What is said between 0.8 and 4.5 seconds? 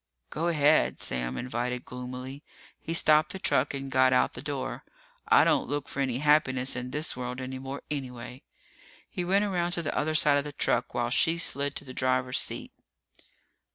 Sam invited gloomily. He stopped the truck and got out the